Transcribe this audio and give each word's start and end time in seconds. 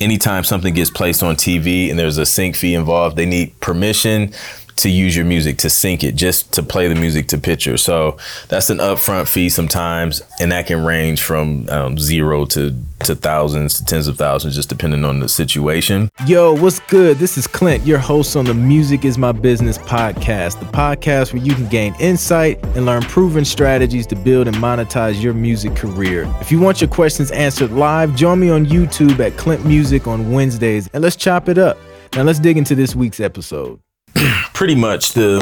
anytime 0.00 0.44
something 0.44 0.74
gets 0.74 0.90
placed 0.90 1.22
on 1.22 1.36
TV 1.36 1.90
and 1.90 1.98
there's 1.98 2.18
a 2.18 2.26
sync 2.26 2.56
fee 2.56 2.74
involved, 2.74 3.16
they 3.16 3.26
need 3.26 3.58
permission 3.60 4.32
to 4.76 4.90
use 4.90 5.14
your 5.16 5.24
music 5.24 5.58
to 5.58 5.70
sync 5.70 6.02
it 6.02 6.16
just 6.16 6.52
to 6.52 6.62
play 6.62 6.88
the 6.88 6.94
music 6.94 7.28
to 7.28 7.38
picture. 7.38 7.76
So 7.76 8.16
that's 8.48 8.70
an 8.70 8.78
upfront 8.78 9.28
fee 9.28 9.48
sometimes 9.48 10.22
and 10.40 10.50
that 10.52 10.66
can 10.66 10.84
range 10.84 11.22
from 11.22 11.68
um, 11.70 11.98
zero 11.98 12.44
to 12.46 12.74
to 13.00 13.14
thousands 13.14 13.76
to 13.76 13.84
tens 13.84 14.06
of 14.06 14.16
thousands 14.16 14.54
just 14.54 14.68
depending 14.68 15.04
on 15.04 15.20
the 15.20 15.28
situation. 15.28 16.10
Yo 16.26 16.54
what's 16.54 16.80
good? 16.80 17.18
This 17.18 17.36
is 17.36 17.46
clint 17.46 17.86
your 17.86 17.98
host 17.98 18.36
on 18.36 18.44
the 18.44 18.54
music 18.54 19.04
is 19.04 19.18
my 19.18 19.32
business 19.32 19.78
podcast 19.78 20.58
the 20.58 20.66
podcast 20.66 21.32
where 21.32 21.42
you 21.42 21.54
can 21.54 21.68
gain 21.68 21.94
insight 22.00 22.62
and 22.76 22.86
learn 22.86 23.02
proven 23.02 23.44
strategies 23.44 24.06
to 24.06 24.16
build 24.16 24.48
and 24.48 24.56
monetize 24.56 25.22
your 25.22 25.34
music 25.34 25.76
career. 25.76 26.22
If 26.40 26.50
you 26.50 26.60
want 26.60 26.80
your 26.80 26.90
questions 26.90 27.30
answered 27.30 27.70
live 27.72 28.14
join 28.16 28.40
me 28.40 28.50
on 28.50 28.66
youtube 28.66 29.20
at 29.20 29.36
clint 29.36 29.64
music 29.64 30.06
on 30.06 30.32
wednesdays 30.32 30.88
and 30.94 31.02
let's 31.02 31.16
chop 31.16 31.48
it 31.48 31.58
up. 31.58 31.76
Now 32.14 32.22
let's 32.22 32.38
dig 32.38 32.56
into 32.56 32.74
this 32.74 32.94
week's 32.94 33.20
episode 33.20 33.80
pretty 34.54 34.74
much 34.74 35.12
the 35.12 35.38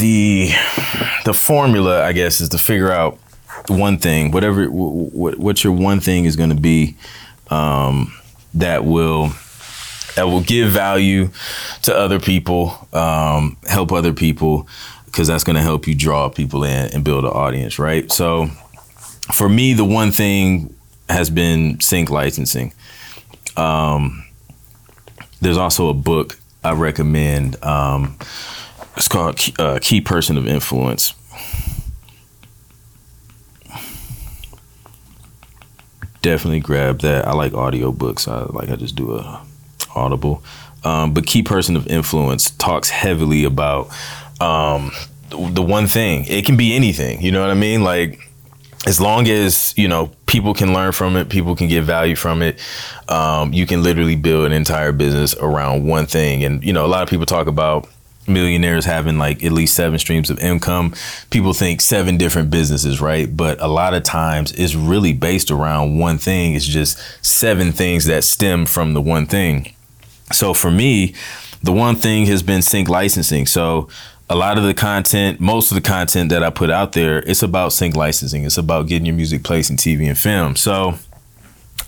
the 0.00 0.50
the 1.24 1.34
formula, 1.34 2.04
I 2.04 2.12
guess, 2.12 2.40
is 2.40 2.48
to 2.50 2.58
figure 2.58 2.90
out 2.90 3.18
one 3.68 3.98
thing, 3.98 4.30
whatever 4.30 4.66
what, 4.66 5.64
your 5.64 5.72
one 5.72 6.00
thing 6.00 6.24
is 6.24 6.36
going 6.36 6.50
to 6.50 6.56
be 6.56 6.96
um, 7.50 8.14
that 8.54 8.84
will 8.84 9.32
that 10.14 10.24
will 10.24 10.40
give 10.40 10.70
value 10.70 11.28
to 11.82 11.94
other 11.94 12.18
people, 12.18 12.88
um, 12.92 13.56
help 13.66 13.92
other 13.92 14.12
people, 14.12 14.66
because 15.04 15.28
that's 15.28 15.44
going 15.44 15.56
to 15.56 15.62
help 15.62 15.86
you 15.86 15.94
draw 15.94 16.28
people 16.28 16.64
in 16.64 16.92
and 16.94 17.04
build 17.04 17.24
an 17.24 17.30
audience, 17.30 17.78
right? 17.78 18.10
So, 18.10 18.46
for 19.32 19.48
me, 19.48 19.74
the 19.74 19.84
one 19.84 20.10
thing 20.10 20.74
has 21.08 21.28
been 21.28 21.80
sync 21.80 22.08
licensing. 22.10 22.72
Um, 23.56 24.24
there's 25.40 25.58
also 25.58 25.88
a 25.88 25.94
book 25.94 26.38
I 26.66 26.72
recommend. 26.72 27.62
Um, 27.62 28.18
it's 28.96 29.08
called 29.08 29.40
uh, 29.58 29.78
Key 29.80 30.00
Person 30.00 30.36
of 30.36 30.46
Influence. 30.46 31.14
Definitely 36.22 36.60
grab 36.60 37.00
that. 37.00 37.26
I 37.28 37.34
like 37.34 37.52
audiobooks. 37.52 38.26
I 38.26 38.46
like 38.52 38.68
I 38.68 38.76
just 38.76 38.96
do 38.96 39.14
a 39.16 39.42
Audible. 39.94 40.42
Um, 40.84 41.14
but 41.14 41.26
Key 41.26 41.42
Person 41.42 41.76
of 41.76 41.86
Influence 41.86 42.50
talks 42.50 42.90
heavily 42.90 43.44
about 43.44 43.88
um, 44.40 44.90
the 45.30 45.62
one 45.62 45.86
thing. 45.86 46.24
It 46.26 46.44
can 46.44 46.56
be 46.56 46.74
anything. 46.74 47.22
You 47.22 47.32
know 47.32 47.40
what 47.40 47.50
I 47.50 47.54
mean? 47.54 47.82
Like 47.82 48.25
as 48.86 49.00
long 49.00 49.28
as 49.28 49.74
you 49.76 49.88
know 49.88 50.10
people 50.26 50.54
can 50.54 50.72
learn 50.72 50.92
from 50.92 51.16
it 51.16 51.28
people 51.28 51.56
can 51.56 51.68
get 51.68 51.82
value 51.82 52.16
from 52.16 52.40
it 52.40 52.58
um, 53.08 53.52
you 53.52 53.66
can 53.66 53.82
literally 53.82 54.16
build 54.16 54.46
an 54.46 54.52
entire 54.52 54.92
business 54.92 55.34
around 55.36 55.86
one 55.86 56.06
thing. 56.06 56.44
And 56.44 56.64
you 56.64 56.72
know 56.72 56.84
a 56.84 56.88
lot 56.88 57.02
of 57.02 57.08
people 57.08 57.26
talk 57.26 57.46
about 57.46 57.88
millionaires 58.28 58.84
having 58.84 59.18
like 59.18 59.44
at 59.44 59.52
least 59.52 59.74
seven 59.76 59.98
streams 59.98 60.30
of 60.30 60.38
income. 60.40 60.94
People 61.30 61.52
think 61.52 61.80
seven 61.80 62.16
different 62.16 62.50
businesses 62.50 63.00
right? 63.00 63.34
But 63.34 63.60
a 63.60 63.68
lot 63.68 63.94
of 63.94 64.02
times 64.02 64.52
it's 64.52 64.74
really 64.74 65.12
based 65.12 65.50
around 65.50 65.98
one 65.98 66.18
thing. 66.18 66.54
It's 66.54 66.66
just 66.66 66.98
seven 67.24 67.72
things 67.72 68.06
that 68.06 68.24
stem 68.24 68.66
from 68.66 68.94
the 68.94 69.02
one 69.02 69.26
thing. 69.26 69.74
So 70.32 70.54
for 70.54 70.70
me 70.70 71.14
the 71.62 71.72
one 71.72 71.96
thing 71.96 72.26
has 72.26 72.42
been 72.42 72.62
sync 72.62 72.88
licensing. 72.88 73.46
So 73.46 73.88
a 74.28 74.34
lot 74.34 74.58
of 74.58 74.64
the 74.64 74.74
content, 74.74 75.40
most 75.40 75.70
of 75.70 75.76
the 75.76 75.80
content 75.80 76.30
that 76.30 76.42
I 76.42 76.50
put 76.50 76.70
out 76.70 76.92
there, 76.92 77.18
it's 77.20 77.42
about 77.42 77.72
sync 77.72 77.94
licensing. 77.94 78.44
It's 78.44 78.58
about 78.58 78.88
getting 78.88 79.06
your 79.06 79.14
music 79.14 79.44
placed 79.44 79.70
in 79.70 79.76
TV 79.76 80.08
and 80.08 80.18
film. 80.18 80.56
So, 80.56 80.94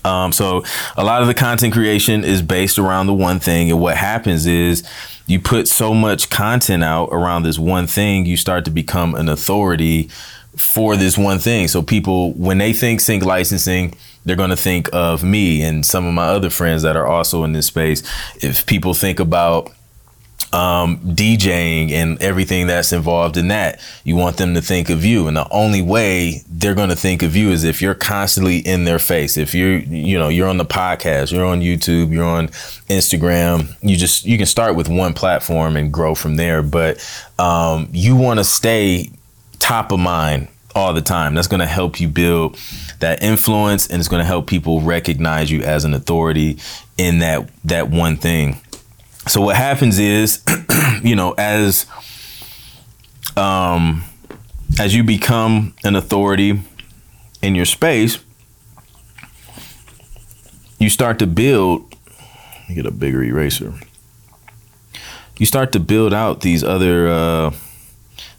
um, 0.05 0.31
so 0.31 0.63
a 0.95 1.03
lot 1.03 1.21
of 1.21 1.27
the 1.27 1.33
content 1.33 1.73
creation 1.73 2.23
is 2.23 2.41
based 2.41 2.79
around 2.79 3.07
the 3.07 3.13
one 3.13 3.39
thing. 3.39 3.69
And 3.69 3.81
what 3.81 3.97
happens 3.97 4.45
is 4.45 4.87
you 5.27 5.39
put 5.39 5.67
so 5.67 5.93
much 5.93 6.29
content 6.29 6.83
out 6.83 7.09
around 7.11 7.43
this 7.43 7.59
one 7.59 7.87
thing, 7.87 8.25
you 8.25 8.37
start 8.37 8.63
to 8.65 8.71
become 8.71 9.15
an 9.15 9.27
authority 9.27 10.09
for 10.55 10.95
this 10.95 11.17
one 11.17 11.39
thing. 11.39 11.67
So 11.67 11.81
people, 11.81 12.31
when 12.33 12.57
they 12.57 12.71
think 12.71 13.01
sync 13.01 13.23
licensing, 13.25 13.95
they're 14.23 14.37
going 14.37 14.49
to 14.49 14.57
think 14.57 14.89
of 14.93 15.23
me 15.23 15.61
and 15.61 15.85
some 15.85 16.05
of 16.05 16.13
my 16.13 16.27
other 16.27 16.49
friends 16.49 16.83
that 16.83 16.95
are 16.95 17.07
also 17.07 17.43
in 17.43 17.51
this 17.51 17.67
space. 17.67 18.01
If 18.41 18.65
people 18.65 18.93
think 18.93 19.19
about 19.19 19.71
um, 20.51 20.97
DJing 20.99 21.91
and 21.91 22.21
everything 22.21 22.67
that's 22.67 22.91
involved 22.91 23.37
in 23.37 23.49
that. 23.49 23.79
You 24.03 24.15
want 24.15 24.37
them 24.37 24.53
to 24.55 24.61
think 24.61 24.89
of 24.89 25.05
you, 25.05 25.27
and 25.27 25.37
the 25.37 25.47
only 25.51 25.81
way 25.81 26.41
they're 26.49 26.75
going 26.75 26.89
to 26.89 26.95
think 26.95 27.21
of 27.21 27.35
you 27.35 27.51
is 27.51 27.63
if 27.63 27.81
you're 27.81 27.93
constantly 27.93 28.57
in 28.57 28.85
their 28.85 28.99
face. 28.99 29.37
If 29.37 29.53
you're, 29.53 29.77
you 29.77 30.17
know, 30.17 30.29
you're 30.29 30.47
on 30.47 30.57
the 30.57 30.65
podcast, 30.65 31.31
you're 31.31 31.45
on 31.45 31.61
YouTube, 31.61 32.11
you're 32.11 32.25
on 32.25 32.47
Instagram. 32.89 33.75
You 33.81 33.95
just 33.95 34.25
you 34.25 34.37
can 34.37 34.47
start 34.47 34.75
with 34.75 34.89
one 34.89 35.13
platform 35.13 35.75
and 35.75 35.93
grow 35.93 36.15
from 36.15 36.35
there, 36.35 36.63
but 36.63 36.99
um, 37.37 37.89
you 37.91 38.15
want 38.15 38.39
to 38.39 38.43
stay 38.43 39.09
top 39.59 39.91
of 39.91 39.99
mind 39.99 40.47
all 40.75 40.93
the 40.93 41.01
time. 41.01 41.35
That's 41.35 41.47
going 41.47 41.59
to 41.59 41.65
help 41.65 41.99
you 41.99 42.07
build 42.07 42.57
that 42.99 43.23
influence, 43.23 43.87
and 43.87 43.99
it's 43.99 44.09
going 44.09 44.21
to 44.21 44.27
help 44.27 44.47
people 44.47 44.81
recognize 44.81 45.51
you 45.51 45.61
as 45.61 45.85
an 45.85 45.93
authority 45.93 46.59
in 46.97 47.19
that 47.19 47.49
that 47.65 47.89
one 47.89 48.17
thing. 48.17 48.59
So 49.29 49.41
what 49.41 49.55
happens 49.57 49.99
is, 49.99 50.43
you 51.03 51.15
know, 51.15 51.33
as 51.33 51.85
um, 53.37 54.03
as 54.79 54.95
you 54.95 55.03
become 55.03 55.75
an 55.83 55.95
authority 55.95 56.59
in 57.39 57.53
your 57.53 57.65
space, 57.65 58.17
you 60.79 60.89
start 60.89 61.19
to 61.19 61.27
build. 61.27 61.95
get 62.73 62.87
a 62.87 62.91
bigger 62.91 63.21
eraser. 63.23 63.75
You 65.37 65.45
start 65.45 65.73
to 65.73 65.79
build 65.79 66.11
out 66.11 66.41
these 66.41 66.63
other 66.63 67.07
uh, 67.07 67.51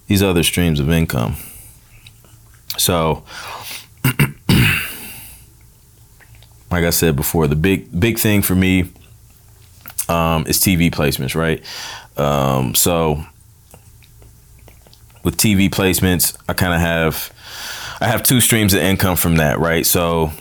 these 0.09 0.25
other 0.25 0.43
streams 0.43 0.81
of 0.81 0.91
income. 0.91 1.37
So, 2.79 3.23
like 6.69 6.83
I 6.85 6.91
said 6.91 7.15
before, 7.15 7.47
the 7.47 7.55
big 7.55 8.01
big 8.01 8.19
thing 8.19 8.43
for 8.43 8.57
me 8.57 8.91
um, 10.11 10.47
is 10.47 10.59
TV 10.59 10.91
placements, 10.91 11.35
right? 11.35 11.63
Um, 12.17 12.75
so 12.75 13.25
with 15.23 15.37
TV 15.37 15.71
placements, 15.71 16.37
I 16.49 16.53
kind 16.53 16.75
of 16.75 16.81
have 16.81 17.33
I 18.01 18.09
have 18.09 18.23
two 18.23 18.41
streams 18.41 18.73
of 18.75 18.81
income 18.81 19.17
from 19.17 19.37
that, 19.37 19.59
right? 19.59 19.85
So 19.85 20.33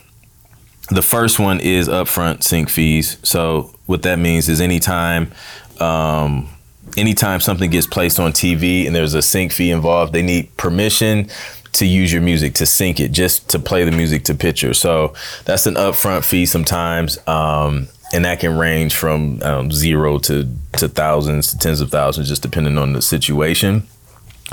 the 0.89 1.01
first 1.01 1.39
one 1.39 1.59
is 1.59 1.87
upfront 1.87 2.43
sync 2.43 2.69
fees. 2.69 3.17
So 3.21 3.75
what 3.85 4.03
that 4.03 4.17
means 4.17 4.49
is 4.49 4.61
anytime 4.61 5.31
um, 5.79 6.49
anytime 6.97 7.39
something 7.39 7.69
gets 7.69 7.87
placed 7.87 8.19
on 8.19 8.31
TV 8.31 8.87
and 8.87 8.95
there's 8.95 9.13
a 9.13 9.21
sync 9.21 9.51
fee 9.51 9.71
involved, 9.71 10.13
they 10.13 10.21
need 10.21 10.55
permission 10.57 11.29
to 11.73 11.85
use 11.85 12.11
your 12.11 12.21
music 12.21 12.55
to 12.55 12.65
sync 12.65 12.99
it, 12.99 13.11
just 13.11 13.49
to 13.49 13.59
play 13.59 13.83
the 13.83 13.91
music 13.91 14.23
to 14.23 14.33
picture. 14.33 14.73
So 14.73 15.13
that's 15.45 15.67
an 15.67 15.75
upfront 15.75 16.23
fee 16.23 16.47
sometimes. 16.47 17.19
Um, 17.27 17.87
and 18.13 18.25
that 18.25 18.39
can 18.39 18.57
range 18.57 18.95
from 18.95 19.41
um, 19.43 19.71
zero 19.71 20.19
to 20.19 20.47
to 20.77 20.87
thousands 20.87 21.51
to 21.51 21.57
tens 21.57 21.81
of 21.81 21.91
thousands, 21.91 22.27
just 22.27 22.41
depending 22.41 22.77
on 22.77 22.93
the 22.93 23.01
situation. 23.01 23.83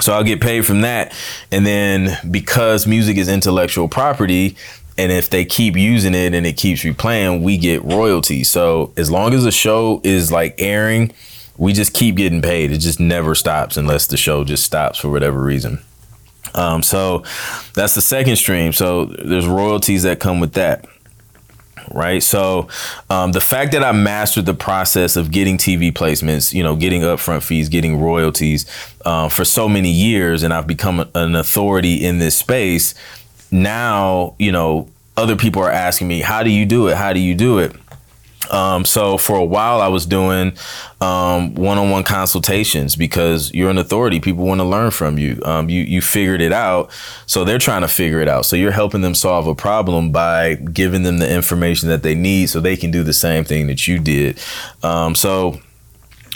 So 0.00 0.12
I'll 0.12 0.24
get 0.24 0.40
paid 0.40 0.66
from 0.66 0.82
that, 0.82 1.14
and 1.50 1.66
then 1.66 2.18
because 2.30 2.86
music 2.86 3.16
is 3.16 3.28
intellectual 3.28 3.88
property, 3.88 4.56
and 4.98 5.10
if 5.10 5.30
they 5.30 5.44
keep 5.44 5.76
using 5.76 6.14
it 6.14 6.34
and 6.34 6.46
it 6.46 6.56
keeps 6.56 6.82
replaying, 6.82 7.42
we 7.42 7.56
get 7.56 7.82
royalties. 7.82 8.50
So 8.50 8.92
as 8.96 9.10
long 9.10 9.32
as 9.32 9.44
the 9.44 9.50
show 9.50 10.00
is 10.04 10.30
like 10.30 10.54
airing, 10.58 11.12
we 11.56 11.72
just 11.72 11.94
keep 11.94 12.16
getting 12.16 12.42
paid. 12.42 12.72
It 12.72 12.78
just 12.78 13.00
never 13.00 13.34
stops 13.34 13.76
unless 13.76 14.06
the 14.06 14.16
show 14.16 14.44
just 14.44 14.64
stops 14.64 14.98
for 14.98 15.08
whatever 15.08 15.40
reason. 15.40 15.80
Um, 16.54 16.82
so 16.82 17.24
that's 17.74 17.94
the 17.94 18.00
second 18.02 18.36
stream. 18.36 18.72
So 18.72 19.06
there's 19.06 19.46
royalties 19.46 20.02
that 20.04 20.20
come 20.20 20.40
with 20.40 20.54
that 20.54 20.86
right? 21.92 22.22
So 22.22 22.68
um, 23.10 23.32
the 23.32 23.40
fact 23.40 23.72
that 23.72 23.82
I 23.82 23.92
mastered 23.92 24.46
the 24.46 24.54
process 24.54 25.16
of 25.16 25.30
getting 25.30 25.58
TV 25.58 25.92
placements, 25.92 26.52
you 26.52 26.62
know, 26.62 26.76
getting 26.76 27.02
upfront 27.02 27.42
fees, 27.42 27.68
getting 27.68 28.00
royalties 28.00 28.66
uh, 29.04 29.28
for 29.28 29.44
so 29.44 29.68
many 29.68 29.90
years, 29.90 30.42
and 30.42 30.52
I've 30.52 30.66
become 30.66 31.08
an 31.14 31.34
authority 31.34 32.04
in 32.04 32.18
this 32.18 32.36
space. 32.36 32.94
Now, 33.50 34.34
you 34.38 34.52
know, 34.52 34.88
other 35.16 35.36
people 35.36 35.62
are 35.62 35.70
asking 35.70 36.08
me, 36.08 36.20
"How 36.20 36.42
do 36.42 36.50
you 36.50 36.66
do 36.66 36.88
it? 36.88 36.96
How 36.96 37.12
do 37.12 37.20
you 37.20 37.34
do 37.34 37.58
it?" 37.58 37.74
Um, 38.50 38.84
so 38.84 39.18
for 39.18 39.36
a 39.36 39.44
while, 39.44 39.80
I 39.80 39.88
was 39.88 40.06
doing 40.06 40.52
um, 41.00 41.54
one-on-one 41.54 42.04
consultations 42.04 42.96
because 42.96 43.52
you're 43.52 43.70
an 43.70 43.78
authority. 43.78 44.20
People 44.20 44.46
want 44.46 44.60
to 44.60 44.64
learn 44.64 44.90
from 44.90 45.18
you. 45.18 45.40
Um, 45.44 45.68
you 45.68 45.82
you 45.82 46.00
figured 46.00 46.40
it 46.40 46.52
out, 46.52 46.90
so 47.26 47.44
they're 47.44 47.58
trying 47.58 47.82
to 47.82 47.88
figure 47.88 48.20
it 48.20 48.28
out. 48.28 48.46
So 48.46 48.56
you're 48.56 48.70
helping 48.72 49.00
them 49.00 49.14
solve 49.14 49.46
a 49.46 49.54
problem 49.54 50.12
by 50.12 50.54
giving 50.54 51.02
them 51.02 51.18
the 51.18 51.32
information 51.32 51.88
that 51.88 52.02
they 52.02 52.14
need, 52.14 52.48
so 52.48 52.60
they 52.60 52.76
can 52.76 52.90
do 52.90 53.02
the 53.02 53.12
same 53.12 53.44
thing 53.44 53.66
that 53.66 53.86
you 53.86 53.98
did. 53.98 54.38
Um, 54.82 55.14
so 55.14 55.60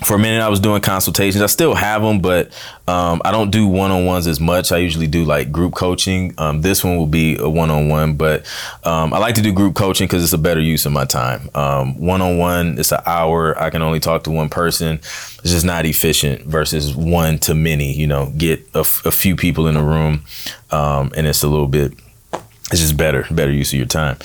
for 0.05 0.15
a 0.15 0.19
minute 0.19 0.43
I 0.43 0.49
was 0.49 0.61
doing 0.61 0.81
consultations. 0.81 1.43
I 1.43 1.47
still 1.47 1.75
have 1.75 2.03
them, 2.03 2.21
but 2.21 2.53
um, 2.89 3.21
I 3.25 3.31
don't 3.31 3.51
do 3.51 3.67
one 3.67 3.91
on 3.91 4.07
ones 4.07 4.27
as 4.27 4.41
much. 4.41 4.73
I 4.73 4.79
usually 4.79 5.07
do 5.07 5.25
like 5.25 5.53
group 5.53 5.75
coaching. 5.75 6.35
Um, 6.39 6.63
this 6.63 6.83
one 6.83 6.97
will 6.97 7.07
be 7.07 7.37
a 7.37 7.49
one 7.49 7.71
on 7.71 7.89
one, 7.89 8.15
but 8.15 8.47
um, 8.85 9.13
I 9.13 9.19
like 9.19 9.35
to 9.37 9.43
do 9.43 9.53
group 9.53 9.75
coaching 9.75 10.07
because 10.07 10.23
it's 10.25 10.33
a 10.33 10.39
better 10.39 10.61
use 10.61 10.87
of 10.87 10.93
my 10.93 11.05
time. 11.05 11.49
One 11.53 12.23
on 12.23 12.39
one, 12.39 12.79
it's 12.79 12.93
an 12.93 13.01
hour. 13.07 13.59
I 13.61 13.71
can 13.71 13.83
only 13.83 14.01
talk 14.01 14.25
to 14.25 14.31
one 14.31 14.49
person. 14.49 14.97
It's 14.97 15.53
just 15.53 15.67
not 15.67 15.85
efficient 15.85 16.43
versus 16.43 16.95
one 16.95 17.39
to 17.41 17.55
many. 17.55 17.93
You 17.93 18.07
know, 18.07 18.33
get 18.37 18.61
a, 18.75 18.81
f- 18.81 19.05
a 19.05 19.11
few 19.11 19.37
people 19.37 19.67
in 19.67 19.77
a 19.77 19.83
room, 19.85 20.25
um, 20.71 21.13
and 21.17 21.27
it's 21.27 21.43
a 21.43 21.49
little 21.49 21.69
bit 21.69 21.93
it's 22.73 22.81
just 22.81 22.97
better, 22.97 23.27
better 23.33 23.51
use 23.51 23.73
of 23.73 23.79
your 23.79 23.87
time. 23.87 24.17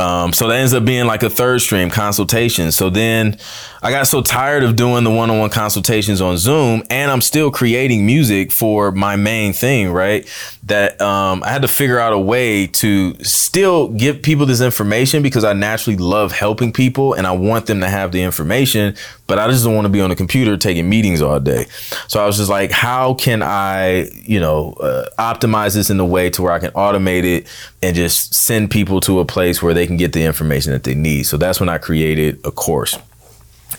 Um, 0.00 0.32
so 0.32 0.48
that 0.48 0.56
ends 0.56 0.72
up 0.72 0.84
being 0.84 1.06
like 1.06 1.22
a 1.22 1.28
third 1.30 1.60
stream 1.60 1.90
consultation. 1.90 2.72
So 2.72 2.88
then 2.88 3.38
I 3.82 3.90
got 3.90 4.06
so 4.06 4.22
tired 4.22 4.62
of 4.62 4.74
doing 4.74 5.04
the 5.04 5.10
one 5.10 5.30
on 5.30 5.38
one 5.38 5.50
consultations 5.50 6.20
on 6.20 6.38
Zoom, 6.38 6.82
and 6.88 7.10
I'm 7.10 7.20
still 7.20 7.50
creating 7.50 8.06
music 8.06 8.50
for 8.50 8.92
my 8.92 9.16
main 9.16 9.52
thing, 9.52 9.90
right? 9.90 10.26
That 10.64 11.00
um, 11.00 11.42
I 11.42 11.50
had 11.50 11.62
to 11.62 11.68
figure 11.68 11.98
out 11.98 12.12
a 12.12 12.18
way 12.18 12.66
to 12.66 13.14
still 13.22 13.88
give 13.88 14.22
people 14.22 14.46
this 14.46 14.60
information 14.60 15.22
because 15.22 15.44
I 15.44 15.52
naturally 15.52 15.96
love 15.98 16.32
helping 16.32 16.72
people 16.72 17.14
and 17.14 17.26
I 17.26 17.32
want 17.32 17.66
them 17.66 17.80
to 17.80 17.88
have 17.88 18.12
the 18.12 18.22
information, 18.22 18.96
but 19.26 19.38
I 19.38 19.48
just 19.48 19.64
don't 19.64 19.74
want 19.74 19.84
to 19.84 19.90
be 19.90 20.00
on 20.00 20.10
the 20.10 20.16
computer 20.16 20.56
taking 20.56 20.88
meetings 20.88 21.20
all 21.20 21.40
day. 21.40 21.66
So 22.08 22.22
I 22.22 22.26
was 22.26 22.38
just 22.38 22.50
like, 22.50 22.70
how 22.70 23.14
can 23.14 23.42
I, 23.42 24.08
you 24.24 24.40
know, 24.40 24.72
uh, 24.74 25.06
optimize 25.18 25.74
this 25.74 25.90
in 25.90 26.00
a 26.00 26.06
way 26.06 26.30
to 26.30 26.42
where 26.42 26.52
I 26.52 26.58
can 26.58 26.70
automate 26.72 27.24
it 27.24 27.46
and 27.82 27.96
just 27.96 28.34
send 28.34 28.70
people 28.70 29.00
to 29.00 29.20
a 29.20 29.24
place 29.24 29.62
where 29.62 29.74
they 29.74 29.89
can 29.90 29.96
get 29.96 30.12
the 30.12 30.22
information 30.22 30.72
that 30.72 30.84
they 30.84 30.94
need. 30.94 31.24
So 31.24 31.36
that's 31.36 31.58
when 31.58 31.68
I 31.68 31.78
created 31.78 32.40
a 32.44 32.52
course. 32.52 32.96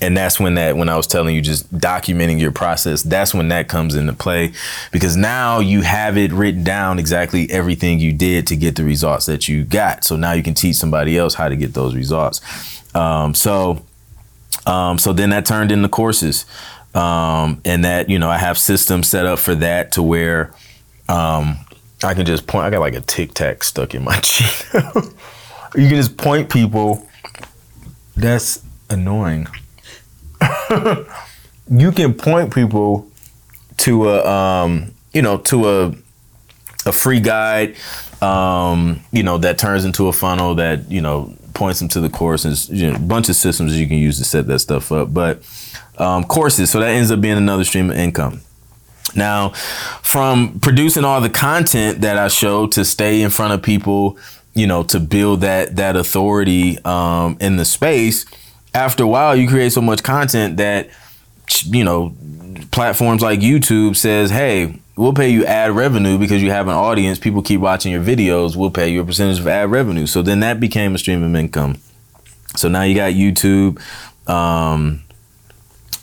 And 0.01 0.17
that's 0.17 0.39
when 0.39 0.55
that 0.55 0.75
when 0.75 0.89
I 0.89 0.97
was 0.97 1.07
telling 1.07 1.35
you 1.35 1.41
just 1.41 1.71
documenting 1.73 2.39
your 2.39 2.51
process, 2.51 3.01
that's 3.01 3.33
when 3.33 3.47
that 3.49 3.67
comes 3.67 3.95
into 3.95 4.13
play 4.13 4.53
because 4.91 5.15
now 5.15 5.59
you 5.59 5.81
have 5.81 6.17
it 6.17 6.31
written 6.31 6.63
down 6.63 6.97
exactly 6.97 7.49
everything 7.51 7.99
you 7.99 8.11
did 8.11 8.47
to 8.47 8.55
get 8.55 8.75
the 8.75 8.83
results 8.83 9.25
that 9.27 9.47
you 9.47 9.63
got. 9.63 10.03
So 10.03 10.15
now 10.15 10.31
you 10.33 10.43
can 10.43 10.53
teach 10.53 10.75
somebody 10.75 11.17
else 11.17 11.33
how 11.33 11.49
to 11.49 11.55
get 11.55 11.73
those 11.73 11.93
results. 11.93 12.41
Um, 12.95 13.33
so 13.33 13.85
um, 14.65 14.97
so 14.97 15.13
then 15.13 15.29
that 15.31 15.45
turned 15.45 15.71
into 15.71 15.89
courses. 15.89 16.45
Um, 16.93 17.61
and 17.63 17.85
that, 17.85 18.09
you 18.09 18.19
know, 18.19 18.29
I 18.29 18.37
have 18.37 18.57
systems 18.57 19.07
set 19.07 19.25
up 19.25 19.39
for 19.39 19.55
that 19.55 19.93
to 19.93 20.03
where 20.03 20.53
um, 21.07 21.57
I 22.03 22.13
can 22.13 22.25
just 22.25 22.47
point. 22.47 22.65
I 22.65 22.69
got 22.69 22.79
like 22.79 22.95
a 22.95 23.01
tic 23.01 23.33
tac 23.33 23.63
stuck 23.63 23.95
in 23.95 24.03
my 24.03 24.19
cheek. 24.23 24.65
You 25.75 25.87
can 25.87 25.95
just 25.95 26.17
point 26.17 26.49
people. 26.49 27.07
That's 28.15 28.63
annoying. 28.89 29.47
you 31.69 31.91
can 31.91 32.13
point 32.13 32.53
people 32.53 33.09
to 33.77 34.09
a, 34.09 34.27
um, 34.27 34.93
you 35.13 35.21
know, 35.21 35.37
to 35.37 35.69
a 35.69 35.95
a 36.85 36.91
free 36.91 37.19
guide, 37.19 37.75
um, 38.21 39.01
you 39.11 39.23
know, 39.23 39.37
that 39.37 39.57
turns 39.57 39.85
into 39.85 40.07
a 40.07 40.13
funnel 40.13 40.55
that 40.55 40.89
you 40.91 41.01
know 41.01 41.33
points 41.53 41.79
them 41.79 41.89
to 41.89 41.99
the 41.99 42.09
course 42.09 42.45
and 42.45 42.69
you 42.69 42.89
know, 42.89 42.95
a 42.95 42.99
bunch 42.99 43.29
of 43.29 43.35
systems 43.35 43.79
you 43.79 43.87
can 43.87 43.97
use 43.97 44.17
to 44.17 44.23
set 44.23 44.47
that 44.47 44.59
stuff 44.59 44.91
up. 44.91 45.13
But 45.13 45.43
um, 45.97 46.23
courses, 46.23 46.71
so 46.71 46.79
that 46.79 46.89
ends 46.89 47.11
up 47.11 47.21
being 47.21 47.37
another 47.37 47.63
stream 47.63 47.89
of 47.91 47.97
income. 47.97 48.41
Now, 49.15 49.49
from 50.01 50.59
producing 50.59 51.03
all 51.03 51.19
the 51.19 51.29
content 51.29 52.01
that 52.01 52.17
I 52.17 52.29
show 52.29 52.67
to 52.67 52.85
stay 52.85 53.21
in 53.21 53.29
front 53.29 53.53
of 53.53 53.61
people, 53.61 54.17
you 54.53 54.67
know, 54.67 54.83
to 54.83 54.99
build 54.99 55.41
that 55.41 55.75
that 55.77 55.95
authority 55.95 56.77
um, 56.83 57.37
in 57.39 57.57
the 57.57 57.65
space, 57.65 58.25
after 58.73 59.03
a 59.03 59.07
while, 59.07 59.35
you 59.35 59.47
create 59.47 59.71
so 59.71 59.81
much 59.81 60.03
content 60.03 60.57
that 60.57 60.89
you 61.65 61.83
know 61.83 62.15
platforms 62.71 63.21
like 63.21 63.39
YouTube 63.39 63.95
says, 63.95 64.29
"Hey, 64.29 64.79
we'll 64.95 65.13
pay 65.13 65.29
you 65.29 65.45
ad 65.45 65.71
revenue 65.71 66.17
because 66.17 66.41
you 66.41 66.51
have 66.51 66.67
an 66.67 66.73
audience. 66.73 67.19
People 67.19 67.41
keep 67.41 67.61
watching 67.61 67.91
your 67.91 68.03
videos. 68.03 68.55
We'll 68.55 68.71
pay 68.71 68.89
you 68.89 69.01
a 69.01 69.05
percentage 69.05 69.39
of 69.39 69.47
ad 69.47 69.71
revenue." 69.71 70.05
So 70.05 70.21
then 70.21 70.41
that 70.41 70.59
became 70.59 70.95
a 70.95 70.97
stream 70.97 71.23
of 71.23 71.35
income. 71.35 71.77
So 72.55 72.67
now 72.67 72.83
you 72.83 72.95
got 72.95 73.13
YouTube. 73.13 73.81
Um, 74.29 75.03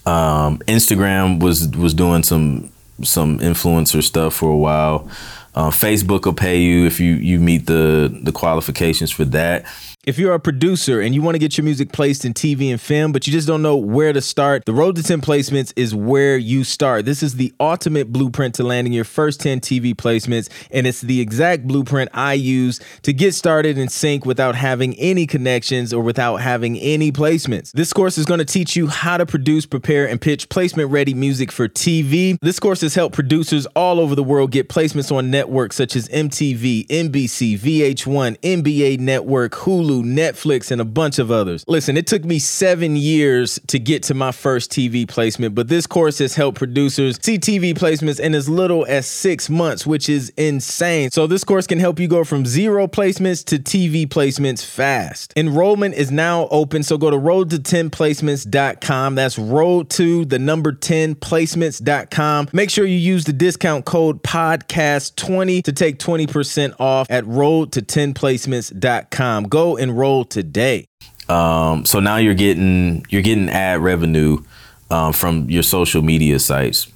um, 0.07 0.59
Instagram 0.61 1.41
was 1.41 1.69
was 1.69 1.93
doing 1.93 2.23
some 2.23 2.71
some 3.03 3.39
influencer 3.39 4.03
stuff 4.03 4.35
for 4.35 4.51
a 4.51 4.57
while. 4.57 5.09
Uh, 5.55 5.71
Facebook 5.71 6.25
will 6.25 6.35
pay 6.35 6.61
you 6.61 6.87
if 6.87 7.01
you 7.01 7.15
you 7.15 7.41
meet 7.41 7.67
the 7.67 8.17
the 8.23 8.33
qualifications 8.33 9.11
for 9.11 9.25
that. 9.25 9.65
If 10.09 10.19
you're 10.19 10.33
a 10.33 10.41
producer 10.41 11.03
and 11.03 11.15
you 11.15 11.21
want 11.21 11.35
to 11.35 11.39
get 11.39 11.59
your 11.59 11.67
music 11.67 11.93
placed 11.93 12.25
in 12.25 12.33
TV 12.33 12.71
and 12.71 12.81
film, 12.81 13.13
but 13.13 13.27
you 13.27 13.33
just 13.35 13.47
don't 13.47 13.61
know 13.61 13.77
where 13.77 14.15
to 14.15 14.23
start, 14.23 14.65
the 14.65 14.73
Road 14.73 14.97
to 14.97 15.03
10 15.03 15.21
Placements 15.21 15.71
is 15.77 15.95
where 15.95 16.39
you 16.39 16.65
start. 16.65 17.05
This 17.05 17.23
is 17.23 17.35
the 17.35 17.53
ultimate 17.61 18.11
blueprint 18.11 18.55
to 18.55 18.63
landing 18.63 18.95
your 18.95 19.05
first 19.05 19.39
10 19.41 19.61
TV 19.61 19.95
placements, 19.95 20.49
and 20.71 20.87
it's 20.87 21.03
the 21.03 21.21
exact 21.21 21.67
blueprint 21.67 22.09
I 22.15 22.33
use 22.33 22.81
to 23.03 23.13
get 23.13 23.35
started 23.35 23.77
in 23.77 23.91
sync 23.91 24.25
without 24.25 24.55
having 24.55 24.95
any 24.95 25.27
connections 25.27 25.93
or 25.93 26.03
without 26.03 26.37
having 26.37 26.79
any 26.79 27.13
placements. 27.13 27.73
This 27.73 27.93
course 27.93 28.17
is 28.17 28.25
going 28.25 28.39
to 28.39 28.47
teach 28.47 28.77
you 28.77 28.87
how 28.87 29.19
to 29.19 29.27
produce, 29.27 29.67
prepare, 29.67 30.09
and 30.09 30.19
pitch 30.19 30.49
placement 30.49 30.91
ready 30.91 31.13
music 31.13 31.53
for 31.53 31.69
TV. 31.69 32.39
This 32.41 32.59
course 32.59 32.81
has 32.81 32.95
helped 32.95 33.15
producers 33.15 33.67
all 33.77 34.01
over 34.01 34.15
the 34.15 34.25
world 34.25 34.53
get 34.53 34.71
placements 34.71 35.15
on 35.15 35.31
networks 35.31 35.77
such 35.77 35.95
as 35.95 36.09
MTV, 36.09 36.87
NBC, 36.87 37.59
VH1, 37.59 38.39
NBA 38.39 39.01
Network, 39.01 39.53
Hulu. 39.53 39.98
Netflix, 40.03 40.71
and 40.71 40.81
a 40.81 40.85
bunch 40.85 41.19
of 41.19 41.31
others. 41.31 41.65
Listen, 41.69 41.97
it 41.97 42.07
took 42.07 42.25
me 42.25 42.39
seven 42.39 42.97
years 42.97 43.61
to 43.69 43.79
get 43.79 44.03
to 44.05 44.15
my 44.15 44.33
first 44.33 44.71
TV 44.71 45.07
placement, 45.07 45.55
but 45.55 45.69
this 45.69 45.87
course 45.87 46.19
has 46.19 46.35
helped 46.35 46.59
producers 46.59 47.19
see 47.23 47.39
TV 47.39 47.75
placements 47.75 48.21
in 48.21 48.35
as 48.35 48.49
little 48.49 48.87
as 48.87 49.07
six 49.07 49.49
months, 49.51 49.87
which 49.87 50.09
is 50.09 50.31
insane. 50.37 51.11
So, 51.11 51.27
this 51.27 51.45
course 51.45 51.67
can 51.67 51.79
help 51.79 51.99
you 52.01 52.09
go 52.09 52.25
from 52.25 52.47
zero 52.47 52.87
placements 52.87 53.45
to 53.47 53.59
TV 53.59 54.07
placements 54.07 54.65
fast. 54.65 55.33
Enrollment 55.37 55.95
is 55.95 56.11
now 56.11 56.49
open, 56.51 56.83
so 56.83 56.99
go 56.99 57.11
to 57.11 57.19
road 57.19 57.51
to 57.51 57.57
10placements.com. 57.57 59.15
That's 59.15 59.39
road 59.39 59.91
to 59.91 60.25
the 60.25 60.39
number 60.39 60.73
10 60.73 61.17
placements.com. 61.17 62.49
Make 62.53 62.71
sure 62.71 62.85
you 62.85 62.97
use 62.97 63.25
the 63.25 63.33
discount 63.33 63.85
code 63.85 64.23
podcast20 64.23 65.63
to 65.65 65.73
take 65.73 65.99
20% 65.99 66.75
off 66.79 67.07
at 67.11 67.27
road 67.27 67.73
to 67.73 67.83
10placements.com. 67.83 69.45
Go 69.45 69.77
enroll 69.79 70.25
today. 70.25 70.87
Um, 71.29 71.85
so 71.85 72.01
now 72.01 72.17
you're 72.17 72.35
getting 72.35 73.05
you're 73.11 73.23
getting 73.23 73.49
ad 73.51 73.81
revenue 73.81 74.43
um, 74.91 75.13
from 75.13 75.51
your 75.51 75.63
social 75.63 76.03
media 76.03 76.39
sites, 76.39 76.89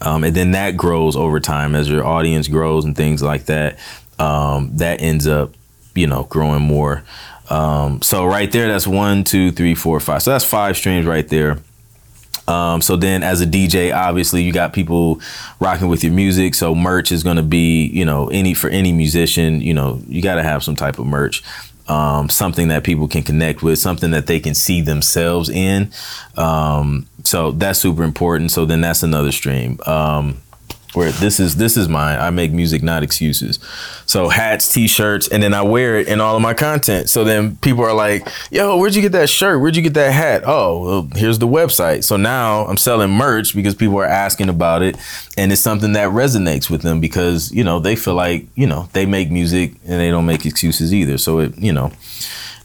um, 0.00 0.24
and 0.24 0.34
then 0.34 0.52
that 0.52 0.76
grows 0.76 1.16
over 1.16 1.38
time 1.40 1.74
as 1.74 1.88
your 1.88 2.04
audience 2.04 2.48
grows 2.48 2.84
and 2.84 2.96
things 2.96 3.22
like 3.22 3.46
that. 3.46 3.78
Um, 4.18 4.70
that 4.78 5.02
ends 5.02 5.26
up, 5.26 5.52
you 5.94 6.06
know, 6.06 6.24
growing 6.24 6.62
more. 6.62 7.04
Um, 7.50 8.00
so 8.00 8.24
right 8.24 8.50
there, 8.50 8.66
that's 8.68 8.86
one, 8.86 9.24
two, 9.24 9.52
three, 9.52 9.74
four, 9.74 10.00
five. 10.00 10.22
So 10.22 10.30
that's 10.30 10.44
five 10.44 10.76
streams 10.76 11.06
right 11.06 11.28
there. 11.28 11.58
Um, 12.48 12.80
so 12.80 12.96
then, 12.96 13.22
as 13.22 13.40
a 13.40 13.46
DJ, 13.46 13.94
obviously 13.94 14.42
you 14.42 14.52
got 14.52 14.72
people 14.72 15.20
rocking 15.60 15.88
with 15.88 16.04
your 16.04 16.12
music. 16.12 16.54
So 16.54 16.74
merch 16.74 17.10
is 17.10 17.22
going 17.22 17.36
to 17.36 17.42
be, 17.42 17.86
you 17.86 18.04
know, 18.04 18.28
any 18.28 18.54
for 18.54 18.70
any 18.70 18.92
musician, 18.92 19.60
you 19.60 19.74
know, 19.74 20.00
you 20.06 20.22
got 20.22 20.36
to 20.36 20.42
have 20.42 20.62
some 20.62 20.76
type 20.76 20.98
of 20.98 21.06
merch 21.06 21.42
um, 21.88 22.28
something 22.28 22.68
that 22.68 22.84
people 22.84 23.08
can 23.08 23.22
connect 23.22 23.62
with, 23.62 23.78
something 23.78 24.10
that 24.10 24.26
they 24.26 24.40
can 24.40 24.54
see 24.54 24.80
themselves 24.80 25.48
in. 25.48 25.90
Um, 26.36 27.06
so 27.24 27.52
that's 27.52 27.78
super 27.78 28.02
important. 28.02 28.50
So 28.50 28.64
then 28.66 28.80
that's 28.80 29.02
another 29.02 29.32
stream. 29.32 29.78
Um, 29.86 30.38
where 30.94 31.10
this 31.12 31.38
is 31.38 31.56
this 31.56 31.76
is 31.76 31.88
mine. 31.88 32.18
I 32.18 32.30
make 32.30 32.52
music, 32.52 32.82
not 32.82 33.02
excuses. 33.02 33.58
So 34.06 34.28
hats, 34.28 34.72
t-shirts, 34.72 35.28
and 35.28 35.42
then 35.42 35.52
I 35.52 35.62
wear 35.62 35.98
it 35.98 36.08
in 36.08 36.20
all 36.20 36.36
of 36.36 36.42
my 36.42 36.54
content. 36.54 37.08
So 37.08 37.24
then 37.24 37.56
people 37.56 37.84
are 37.84 37.94
like, 37.94 38.26
"Yo, 38.50 38.78
where'd 38.78 38.94
you 38.94 39.02
get 39.02 39.12
that 39.12 39.28
shirt? 39.28 39.60
Where'd 39.60 39.76
you 39.76 39.82
get 39.82 39.94
that 39.94 40.12
hat?" 40.12 40.42
Oh, 40.46 40.82
well, 40.82 41.08
here's 41.14 41.38
the 41.38 41.46
website. 41.46 42.04
So 42.04 42.16
now 42.16 42.66
I'm 42.66 42.76
selling 42.76 43.10
merch 43.10 43.54
because 43.54 43.74
people 43.74 43.98
are 43.98 44.06
asking 44.06 44.48
about 44.48 44.82
it, 44.82 44.96
and 45.36 45.52
it's 45.52 45.60
something 45.60 45.92
that 45.92 46.10
resonates 46.10 46.70
with 46.70 46.82
them 46.82 47.00
because 47.00 47.52
you 47.52 47.64
know 47.64 47.78
they 47.78 47.96
feel 47.96 48.14
like 48.14 48.46
you 48.54 48.66
know 48.66 48.88
they 48.92 49.06
make 49.06 49.30
music 49.30 49.72
and 49.84 50.00
they 50.00 50.10
don't 50.10 50.26
make 50.26 50.46
excuses 50.46 50.94
either. 50.94 51.18
So 51.18 51.40
it 51.40 51.58
you 51.58 51.72
know 51.72 51.92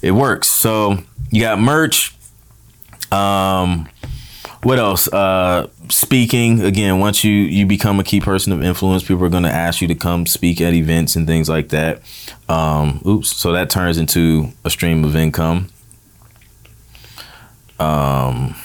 it 0.01 0.11
works. 0.11 0.47
So 0.47 0.97
you 1.31 1.41
got 1.41 1.59
merch. 1.59 2.15
Um, 3.11 3.89
what 4.63 4.79
else? 4.79 5.11
Uh, 5.11 5.67
speaking 5.91 6.62
again. 6.62 7.00
Once 7.00 7.24
you 7.24 7.33
you 7.33 7.65
become 7.65 8.00
a 8.00 8.03
key 8.03 8.21
person 8.21 8.51
of 8.53 8.63
influence, 8.63 9.03
people 9.03 9.24
are 9.24 9.29
going 9.29 9.43
to 9.43 9.51
ask 9.51 9.81
you 9.81 9.88
to 9.88 9.95
come 9.95 10.25
speak 10.25 10.62
at 10.62 10.74
events 10.74 11.15
and 11.15 11.27
things 11.27 11.50
like 11.50 11.69
that. 11.69 12.01
Um, 12.50 13.01
oops. 13.05 13.36
So 13.36 13.51
that 13.51 13.69
turns 13.69 13.98
into 13.98 14.50
a 14.63 14.69
stream 14.69 15.03
of 15.03 15.15
income. 15.15 15.69
Um. 17.79 18.55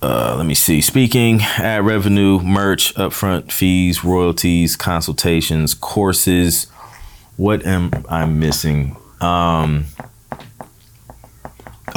Uh, 0.00 0.36
let 0.36 0.46
me 0.46 0.54
see. 0.54 0.80
Speaking, 0.80 1.40
ad 1.42 1.84
revenue, 1.84 2.38
merch, 2.38 2.94
upfront 2.94 3.50
fees, 3.50 4.04
royalties, 4.04 4.76
consultations, 4.76 5.74
courses. 5.74 6.68
What 7.36 7.66
am 7.66 7.90
I 8.08 8.24
missing? 8.24 8.96
Um, 9.20 9.86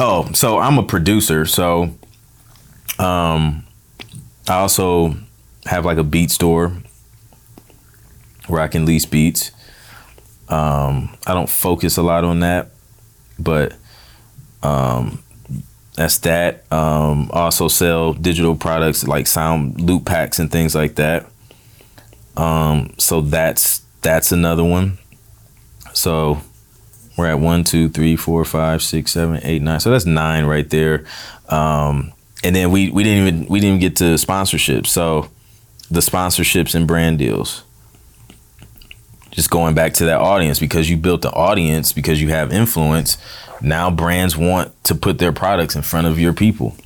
oh, 0.00 0.32
so 0.32 0.58
I'm 0.58 0.78
a 0.78 0.82
producer. 0.82 1.46
So, 1.46 1.94
um, 3.02 3.64
I 4.48 4.54
also 4.54 5.16
have 5.66 5.84
like 5.84 5.98
a 5.98 6.04
beat 6.04 6.30
store 6.30 6.72
where 8.46 8.60
I 8.60 8.68
can 8.68 8.86
lease 8.86 9.06
beats. 9.06 9.50
Um, 10.48 11.16
I 11.26 11.34
don't 11.34 11.48
focus 11.48 11.96
a 11.96 12.02
lot 12.02 12.24
on 12.24 12.40
that, 12.40 12.70
but 13.38 13.74
um, 14.62 15.22
that's 15.94 16.18
that. 16.18 16.70
Um, 16.72 17.30
also 17.32 17.68
sell 17.68 18.12
digital 18.12 18.56
products 18.56 19.06
like 19.06 19.26
sound 19.26 19.80
loop 19.80 20.04
packs 20.04 20.38
and 20.38 20.50
things 20.50 20.74
like 20.74 20.96
that. 20.96 21.26
Um, 22.36 22.94
so 22.98 23.20
that's 23.20 23.82
that's 24.00 24.32
another 24.32 24.64
one. 24.64 24.98
So 25.92 26.40
we're 27.16 27.26
at 27.26 27.38
one, 27.38 27.64
two, 27.64 27.88
three, 27.88 28.16
four, 28.16 28.44
five, 28.44 28.82
six, 28.82 29.12
seven, 29.12 29.40
eight, 29.42 29.62
nine. 29.62 29.80
So 29.80 29.90
that's 29.90 30.06
nine 30.06 30.46
right 30.46 30.68
there. 30.68 31.04
Um, 31.48 32.12
and 32.44 32.54
then 32.54 32.70
we 32.70 32.90
we 32.90 33.02
didn't 33.02 33.26
even 33.26 33.46
we 33.46 33.60
didn't 33.60 33.76
even 33.76 33.80
get 33.80 33.96
to 33.96 34.14
sponsorships. 34.14 34.88
So 34.88 35.30
the 35.90 36.00
sponsorships 36.00 36.74
and 36.74 36.86
brand 36.86 37.18
deals. 37.18 37.64
Just 39.30 39.50
going 39.50 39.74
back 39.74 39.94
to 39.94 40.04
that 40.06 40.20
audience 40.20 40.58
because 40.58 40.90
you 40.90 40.96
built 40.96 41.22
the 41.22 41.32
audience 41.32 41.92
because 41.92 42.20
you 42.20 42.28
have 42.28 42.52
influence. 42.52 43.16
Now 43.62 43.90
brands 43.90 44.36
want 44.36 44.72
to 44.84 44.94
put 44.94 45.18
their 45.18 45.32
products 45.32 45.74
in 45.74 45.82
front 45.82 46.06
of 46.06 46.18
your 46.18 46.32
people. 46.34 46.76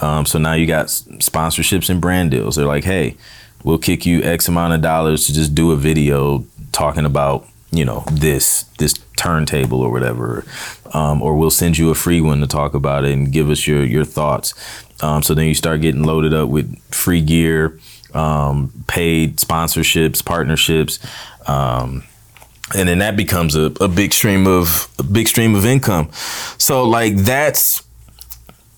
Um, 0.00 0.26
so 0.26 0.38
now 0.38 0.54
you 0.54 0.66
got 0.66 0.86
sponsorships 0.86 1.90
and 1.90 2.00
brand 2.00 2.32
deals. 2.32 2.56
They're 2.56 2.66
like, 2.66 2.84
hey, 2.84 3.16
we'll 3.62 3.78
kick 3.78 4.04
you 4.04 4.22
X 4.22 4.48
amount 4.48 4.74
of 4.74 4.80
dollars 4.80 5.26
to 5.26 5.34
just 5.34 5.54
do 5.54 5.70
a 5.70 5.76
video 5.76 6.44
talking 6.72 7.04
about 7.04 7.46
you 7.76 7.84
know 7.84 8.04
this 8.10 8.64
this 8.78 8.94
turntable 9.16 9.80
or 9.80 9.90
whatever. 9.90 10.44
Um, 10.92 11.22
or 11.22 11.36
we'll 11.36 11.50
send 11.50 11.76
you 11.76 11.90
a 11.90 11.94
free 11.94 12.20
one 12.20 12.40
to 12.40 12.46
talk 12.46 12.74
about 12.74 13.04
it 13.04 13.12
and 13.12 13.32
give 13.32 13.50
us 13.50 13.66
your 13.66 13.84
your 13.84 14.04
thoughts. 14.04 14.54
Um, 15.02 15.22
so 15.22 15.34
then 15.34 15.46
you 15.46 15.54
start 15.54 15.80
getting 15.80 16.04
loaded 16.04 16.32
up 16.32 16.48
with 16.48 16.78
free 16.92 17.20
gear 17.20 17.78
um, 18.14 18.72
paid 18.86 19.38
sponsorships 19.38 20.24
partnerships 20.24 21.00
um, 21.48 22.04
and 22.74 22.88
then 22.88 22.98
that 22.98 23.16
becomes 23.16 23.56
a, 23.56 23.72
a 23.80 23.88
big 23.88 24.12
stream 24.12 24.46
of 24.46 24.88
a 24.98 25.02
big 25.02 25.28
stream 25.28 25.54
of 25.54 25.66
income. 25.66 26.10
So 26.58 26.84
like 26.84 27.16
that's 27.16 27.82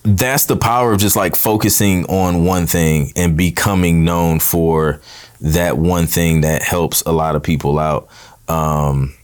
that's 0.02 0.46
the 0.46 0.56
power 0.56 0.92
of 0.92 0.98
just 0.98 1.16
like 1.16 1.34
focusing 1.34 2.04
on 2.06 2.44
one 2.44 2.66
thing 2.66 3.12
and 3.16 3.36
becoming 3.36 4.04
known 4.04 4.38
for 4.38 5.00
that 5.40 5.76
one 5.78 6.06
thing 6.06 6.40
that 6.42 6.62
helps 6.62 7.02
a 7.02 7.12
lot 7.12 7.36
of 7.36 7.42
people 7.42 7.78
out 7.78 8.08
um, 8.48 9.14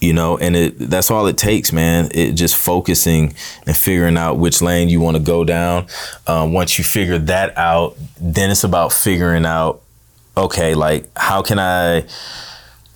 you 0.00 0.12
know, 0.12 0.36
and 0.38 0.54
it 0.54 0.78
that's 0.78 1.10
all 1.10 1.26
it 1.26 1.38
takes, 1.38 1.72
man. 1.72 2.08
It 2.12 2.32
just 2.32 2.56
focusing 2.56 3.34
and 3.66 3.76
figuring 3.76 4.16
out 4.16 4.38
which 4.38 4.60
lane 4.60 4.88
you 4.88 5.00
want 5.00 5.16
to 5.16 5.22
go 5.22 5.44
down. 5.44 5.86
Um, 6.26 6.52
once 6.52 6.78
you 6.78 6.84
figure 6.84 7.18
that 7.18 7.56
out, 7.56 7.96
then 8.20 8.50
it's 8.50 8.64
about 8.64 8.92
figuring 8.92 9.46
out, 9.46 9.80
okay, 10.36 10.74
like 10.74 11.08
how 11.16 11.42
can 11.42 11.58
I, 11.58 12.04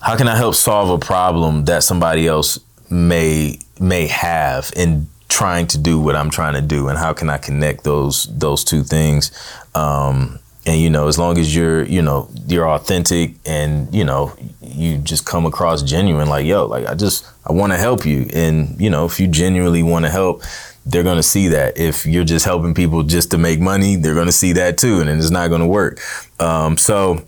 how 0.01 0.15
can 0.15 0.27
I 0.27 0.35
help 0.35 0.55
solve 0.55 0.89
a 0.89 1.03
problem 1.03 1.65
that 1.65 1.83
somebody 1.83 2.27
else 2.27 2.59
may 2.89 3.59
may 3.79 4.07
have 4.07 4.71
in 4.75 5.07
trying 5.29 5.67
to 5.67 5.77
do 5.77 5.99
what 5.99 6.15
I'm 6.15 6.29
trying 6.29 6.53
to 6.53 6.61
do, 6.61 6.89
and 6.89 6.97
how 6.97 7.13
can 7.13 7.29
I 7.29 7.37
connect 7.37 7.83
those 7.83 8.25
those 8.37 8.63
two 8.63 8.83
things? 8.83 9.31
Um, 9.73 10.39
and 10.69 10.79
you 10.79 10.89
know 10.89 11.07
as 11.07 11.17
long 11.17 11.39
as 11.39 11.55
you're 11.55 11.83
you 11.85 12.01
know 12.01 12.29
you're 12.45 12.69
authentic 12.69 13.33
and 13.45 13.93
you 13.93 14.03
know 14.03 14.31
you 14.61 14.99
just 14.99 15.25
come 15.25 15.47
across 15.47 15.81
genuine 15.81 16.29
like 16.29 16.45
yo 16.45 16.65
like 16.65 16.85
i 16.85 16.93
just 16.93 17.25
i 17.47 17.51
want 17.51 17.71
to 17.73 17.77
help 17.77 18.05
you. 18.05 18.29
And 18.33 18.79
you 18.79 18.89
know 18.91 19.05
if 19.05 19.19
you 19.19 19.27
genuinely 19.27 19.81
want 19.81 20.05
to 20.05 20.11
help 20.11 20.43
they're 20.85 21.03
going 21.03 21.17
to 21.17 21.23
see 21.23 21.49
that. 21.49 21.77
If 21.77 22.05
you're 22.05 22.23
just 22.23 22.45
helping 22.45 22.73
people 22.73 23.03
just 23.03 23.31
to 23.31 23.37
make 23.37 23.59
money 23.59 23.95
they're 23.95 24.13
going 24.13 24.27
to 24.27 24.31
see 24.31 24.53
that 24.53 24.77
too 24.77 25.01
and 25.01 25.09
it's 25.09 25.31
not 25.31 25.47
going 25.47 25.61
to 25.61 25.67
work. 25.67 25.99
Um, 26.39 26.77
so 26.77 27.25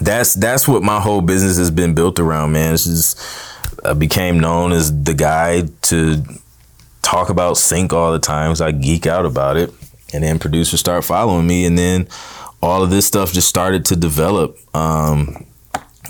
that's 0.00 0.34
that's 0.34 0.68
what 0.68 0.82
my 0.82 1.00
whole 1.00 1.20
business 1.20 1.58
has 1.58 1.70
been 1.70 1.94
built 1.94 2.20
around 2.20 2.52
man. 2.52 2.74
It's 2.74 2.84
just 2.84 3.20
i 3.84 3.92
became 3.92 4.38
known 4.38 4.70
as 4.70 5.02
the 5.02 5.14
guy 5.14 5.62
to 5.82 6.22
talk 7.02 7.28
about 7.28 7.56
sync 7.56 7.92
all 7.92 8.12
the 8.12 8.20
times 8.20 8.60
i 8.60 8.70
geek 8.70 9.06
out 9.06 9.26
about 9.26 9.56
it. 9.56 9.72
And 10.14 10.22
then 10.22 10.38
producers 10.38 10.78
start 10.78 11.04
following 11.04 11.46
me 11.46 11.64
and 11.64 11.76
then 11.76 12.06
all 12.62 12.82
of 12.82 12.90
this 12.90 13.06
stuff 13.06 13.32
just 13.32 13.48
started 13.48 13.84
to 13.86 13.96
develop 13.96 14.56
um, 14.74 15.46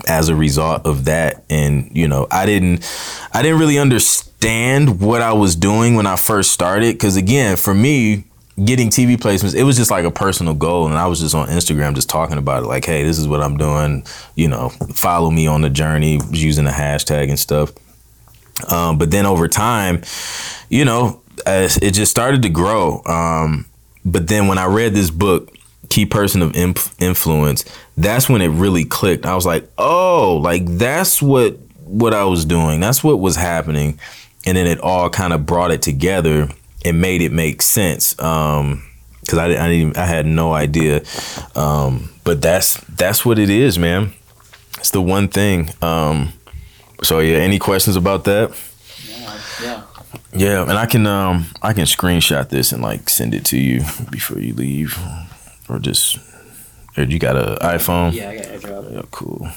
as 0.07 0.29
a 0.29 0.35
result 0.35 0.85
of 0.85 1.05
that. 1.05 1.43
And 1.49 1.95
you 1.95 2.07
know, 2.07 2.27
I 2.31 2.45
didn't, 2.45 2.87
I 3.33 3.41
didn't 3.41 3.59
really 3.59 3.79
understand 3.79 5.01
what 5.01 5.21
I 5.21 5.33
was 5.33 5.55
doing 5.55 5.95
when 5.95 6.05
I 6.05 6.15
first 6.15 6.51
started. 6.51 6.93
Because 6.95 7.17
again, 7.17 7.57
for 7.57 7.73
me, 7.73 8.25
getting 8.63 8.89
TV 8.89 9.17
placements, 9.17 9.55
it 9.55 9.63
was 9.63 9.77
just 9.77 9.89
like 9.89 10.05
a 10.05 10.11
personal 10.11 10.53
goal, 10.53 10.85
and 10.85 10.95
I 10.95 11.07
was 11.07 11.19
just 11.19 11.33
on 11.33 11.47
Instagram 11.47 11.95
just 11.95 12.09
talking 12.09 12.37
about 12.37 12.63
it, 12.63 12.67
like, 12.67 12.85
hey, 12.85 13.03
this 13.03 13.17
is 13.17 13.27
what 13.27 13.41
I'm 13.41 13.57
doing. 13.57 14.05
You 14.35 14.47
know, 14.47 14.69
follow 14.69 15.31
me 15.31 15.47
on 15.47 15.61
the 15.61 15.69
journey 15.69 16.19
using 16.31 16.65
the 16.65 16.71
hashtag 16.71 17.29
and 17.29 17.39
stuff. 17.39 17.71
Um, 18.71 18.97
but 18.97 19.09
then 19.09 19.25
over 19.25 19.47
time, 19.47 20.03
you 20.69 20.85
know, 20.85 21.21
it 21.47 21.91
just 21.91 22.11
started 22.11 22.43
to 22.43 22.49
grow. 22.49 23.01
Um, 23.05 23.65
but 24.05 24.27
then 24.27 24.47
when 24.47 24.57
I 24.57 24.65
read 24.65 24.93
this 24.93 25.09
book, 25.09 25.49
key 25.89 26.05
person 26.05 26.41
of 26.41 26.55
inf- 26.55 26.93
influence, 27.01 27.65
that's 27.97 28.29
when 28.29 28.41
it 28.41 28.47
really 28.49 28.85
clicked. 28.85 29.25
I 29.25 29.35
was 29.35 29.45
like, 29.45 29.69
oh, 29.77 30.37
like 30.37 30.65
that's 30.65 31.21
what 31.21 31.57
what 31.85 32.13
I 32.13 32.25
was 32.25 32.45
doing. 32.45 32.79
That's 32.79 33.03
what 33.03 33.19
was 33.19 33.35
happening, 33.35 33.99
and 34.45 34.57
then 34.57 34.67
it 34.67 34.79
all 34.79 35.09
kind 35.09 35.33
of 35.33 35.45
brought 35.45 35.71
it 35.71 35.81
together 35.81 36.49
and 36.85 37.01
made 37.01 37.21
it 37.21 37.31
make 37.31 37.61
sense. 37.61 38.19
Um, 38.19 38.83
because 39.21 39.39
I, 39.39 39.45
I 39.45 39.69
didn't, 39.69 39.97
I 39.97 40.05
had 40.05 40.25
no 40.25 40.53
idea. 40.53 41.03
Um, 41.55 42.09
but 42.23 42.41
that's 42.41 42.75
that's 42.89 43.25
what 43.25 43.39
it 43.39 43.49
is, 43.49 43.79
man. 43.79 44.13
It's 44.79 44.91
the 44.91 45.01
one 45.01 45.29
thing. 45.29 45.69
Um, 45.81 46.33
so 47.03 47.19
yeah, 47.19 47.37
any 47.37 47.59
questions 47.59 47.95
about 47.95 48.25
that? 48.25 48.51
Yeah, 49.07 49.41
yeah. 49.61 49.83
Yeah, 50.35 50.61
and 50.63 50.73
I 50.73 50.85
can 50.87 51.05
um 51.07 51.45
I 51.61 51.73
can 51.73 51.85
screenshot 51.85 52.49
this 52.49 52.71
and 52.71 52.81
like 52.81 53.07
send 53.07 53.33
it 53.33 53.45
to 53.45 53.57
you 53.57 53.79
before 54.09 54.39
you 54.39 54.53
leave 54.53 54.97
or 55.69 55.79
just 55.79 56.17
or 56.95 57.03
you 57.03 57.19
got 57.19 57.35
an 57.35 57.57
iPhone? 57.57 58.13
Yeah, 58.13 58.29
I 58.29 58.35
got 58.37 58.45
AirDrop. 58.45 58.93
Yeah, 58.93 59.01
cool. 59.11 59.49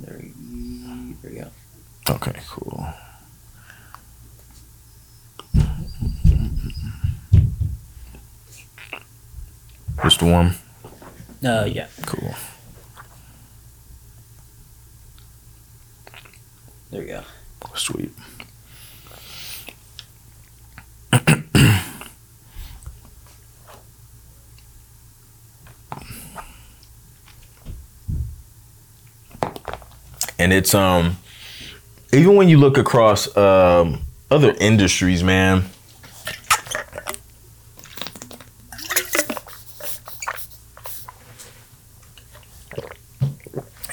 There 0.00 0.20
we 1.22 1.36
go. 1.38 1.48
Okay, 2.08 2.38
cool. 2.48 2.86
Just 10.02 10.22
one? 10.22 10.54
Uh, 11.44 11.64
yeah. 11.70 11.88
Cool. 12.06 12.34
There 16.90 17.00
we 17.00 17.06
go. 17.06 17.22
Sweet. 17.74 18.12
And 30.46 30.52
it's 30.52 30.76
um 30.76 31.16
even 32.12 32.36
when 32.36 32.48
you 32.48 32.56
look 32.56 32.78
across 32.78 33.36
um 33.36 34.00
other 34.30 34.54
industries, 34.60 35.24
man. 35.24 35.64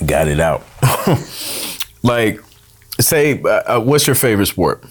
Got 0.06 0.28
it 0.28 0.40
out. 0.40 0.64
like, 2.04 2.40
say, 3.00 3.42
uh, 3.42 3.48
uh, 3.48 3.80
what's 3.80 4.06
your 4.06 4.16
favorite 4.16 4.48
sport? 4.48 4.84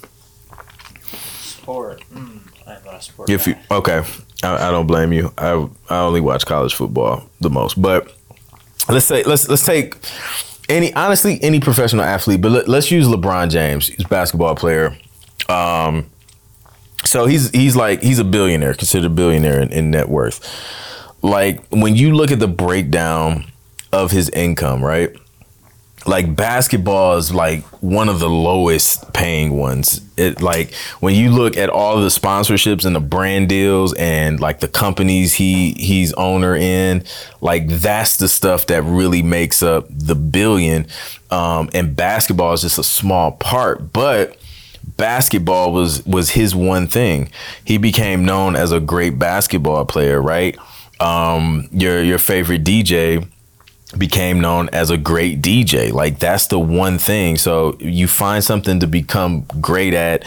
Sport. 1.12 2.02
Mm, 2.12 2.40
I'm 2.66 2.84
not 2.84 2.94
a 2.94 3.02
sport. 3.02 3.30
If 3.30 3.46
you 3.46 3.54
guy. 3.54 3.76
okay, 3.76 4.02
I, 4.42 4.68
I 4.68 4.70
don't 4.72 4.88
blame 4.88 5.12
you. 5.12 5.32
I 5.38 5.68
I 5.88 5.98
only 5.98 6.20
watch 6.20 6.44
college 6.44 6.74
football 6.74 7.30
the 7.40 7.50
most, 7.50 7.80
but 7.80 8.16
let's 8.88 9.06
say 9.06 9.22
let's 9.22 9.48
let's 9.48 9.64
take 9.64 9.94
any 10.68 10.92
honestly 10.94 11.42
any 11.42 11.60
professional 11.60 12.04
athlete, 12.04 12.40
but 12.40 12.50
let, 12.50 12.68
us 12.68 12.90
use 12.90 13.06
LeBron 13.06 13.50
James. 13.50 13.88
He's 13.88 14.04
a 14.04 14.08
basketball 14.08 14.54
player. 14.54 14.96
Um, 15.48 16.06
so 17.04 17.26
he's 17.26 17.50
he's 17.50 17.76
like 17.76 18.02
he's 18.02 18.18
a 18.18 18.24
billionaire, 18.24 18.74
considered 18.74 19.06
a 19.06 19.14
billionaire 19.14 19.60
in, 19.60 19.72
in 19.72 19.90
net 19.90 20.08
worth. 20.08 20.40
Like 21.22 21.66
when 21.68 21.94
you 21.94 22.14
look 22.14 22.30
at 22.30 22.40
the 22.40 22.48
breakdown 22.48 23.46
of 23.92 24.10
his 24.10 24.28
income, 24.30 24.84
right? 24.84 25.14
Like 26.06 26.34
basketball 26.34 27.16
is 27.16 27.32
like 27.32 27.62
one 27.82 28.08
of 28.08 28.18
the 28.18 28.28
lowest 28.28 29.12
paying 29.12 29.56
ones. 29.56 30.00
It 30.16 30.42
like 30.42 30.74
when 31.00 31.14
you 31.14 31.30
look 31.30 31.56
at 31.56 31.70
all 31.70 32.00
the 32.00 32.08
sponsorships 32.08 32.84
and 32.84 32.94
the 32.94 33.00
brand 33.00 33.48
deals 33.48 33.94
and 33.94 34.40
like 34.40 34.60
the 34.60 34.68
companies 34.68 35.34
he 35.34 35.72
he's 35.72 36.12
owner 36.14 36.56
in, 36.56 37.04
like 37.40 37.68
that's 37.68 38.16
the 38.16 38.28
stuff 38.28 38.66
that 38.66 38.82
really 38.82 39.22
makes 39.22 39.62
up 39.62 39.86
the 39.90 40.14
billion. 40.14 40.86
Um, 41.30 41.70
and 41.72 41.94
basketball 41.94 42.52
is 42.52 42.62
just 42.62 42.78
a 42.78 42.84
small 42.84 43.32
part, 43.32 43.92
but 43.92 44.36
basketball 44.96 45.72
was 45.72 46.04
was 46.04 46.30
his 46.30 46.54
one 46.54 46.86
thing. 46.86 47.30
He 47.64 47.78
became 47.78 48.24
known 48.24 48.56
as 48.56 48.72
a 48.72 48.80
great 48.80 49.18
basketball 49.18 49.84
player, 49.84 50.20
right? 50.20 50.56
Um, 51.00 51.68
your 51.72 52.02
your 52.02 52.18
favorite 52.18 52.64
DJ 52.64 53.26
became 53.96 54.40
known 54.40 54.68
as 54.70 54.90
a 54.90 54.96
great 54.96 55.42
DJ. 55.42 55.92
Like 55.92 56.18
that's 56.18 56.46
the 56.46 56.58
one 56.58 56.98
thing. 56.98 57.36
So 57.36 57.76
you 57.78 58.08
find 58.08 58.42
something 58.42 58.80
to 58.80 58.86
become 58.86 59.42
great 59.60 59.94
at, 59.94 60.24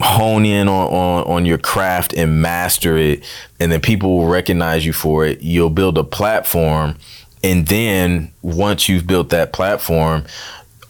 hone 0.00 0.44
in 0.44 0.68
on, 0.68 0.92
on, 0.92 1.24
on 1.24 1.46
your 1.46 1.58
craft 1.58 2.12
and 2.12 2.42
master 2.42 2.96
it, 2.96 3.24
and 3.58 3.72
then 3.72 3.80
people 3.80 4.18
will 4.18 4.28
recognize 4.28 4.84
you 4.84 4.92
for 4.92 5.24
it. 5.24 5.42
You'll 5.42 5.70
build 5.70 5.98
a 5.98 6.04
platform. 6.04 6.96
And 7.42 7.66
then 7.68 8.32
once 8.42 8.88
you've 8.88 9.06
built 9.06 9.30
that 9.30 9.52
platform, 9.52 10.24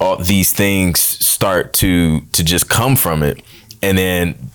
all 0.01 0.17
these 0.17 0.53
things 0.53 1.01
start 1.01 1.73
to 1.75 2.21
to 2.33 2.45
just 2.45 2.69
come 2.69 2.97
from 2.97 3.23
it. 3.23 3.43
And 3.83 3.99
then 3.99 4.51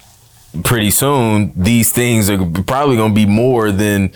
pretty 0.63 0.91
soon 0.91 1.51
these 1.55 1.91
things 1.91 2.29
are 2.29 2.37
probably 2.67 2.95
going 2.95 3.11
to 3.11 3.15
be 3.15 3.25
more 3.25 3.71
than 3.71 4.11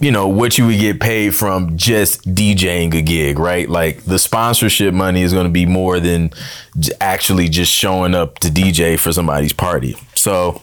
you 0.00 0.12
know 0.12 0.28
what 0.28 0.58
you 0.58 0.66
would 0.66 0.78
get 0.78 1.00
paid 1.00 1.34
from 1.34 1.76
just 1.76 2.34
DJing 2.34 2.94
a 2.94 3.02
gig, 3.02 3.38
right? 3.38 3.68
Like 3.68 4.04
the 4.04 4.18
sponsorship 4.18 4.94
money 4.94 5.22
is 5.22 5.32
going 5.32 5.46
to 5.46 5.52
be 5.52 5.66
more 5.66 5.98
than 5.98 6.30
actually 7.00 7.48
just 7.48 7.72
showing 7.72 8.14
up 8.14 8.38
to 8.40 8.48
DJ 8.48 8.98
for 8.98 9.12
somebody's 9.12 9.52
party. 9.52 9.96
So 10.14 10.62